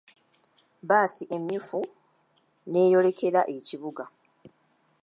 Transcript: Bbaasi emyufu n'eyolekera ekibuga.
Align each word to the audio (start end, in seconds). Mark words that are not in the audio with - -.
Bbaasi 0.83 1.23
emyufu 1.35 1.79
n'eyolekera 2.69 3.41
ekibuga. 3.57 4.05